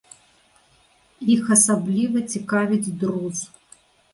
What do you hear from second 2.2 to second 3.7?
цікавіць друз.